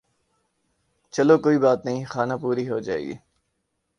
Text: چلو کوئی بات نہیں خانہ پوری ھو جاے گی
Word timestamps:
چلو 1.13 1.35
کوئی 1.43 1.57
بات 1.63 1.79
نہیں 1.85 2.01
خانہ 2.11 2.35
پوری 2.41 2.65
ھو 2.69 2.77
جاے 2.85 3.01
گی 3.05 3.15